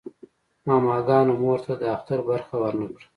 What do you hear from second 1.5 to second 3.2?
ته د اختر برخه ورنه کړه.